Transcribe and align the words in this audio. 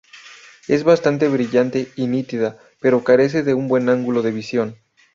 Es 0.67 0.83
bastante 0.83 1.27
brillante 1.27 1.91
y 1.95 2.07
nítida, 2.07 2.57
pero 2.79 3.03
carece 3.03 3.43
de 3.43 3.53
un 3.53 3.67
buen 3.67 3.87
ángulo 3.87 4.23
de 4.23 4.31
visión. 4.31 4.77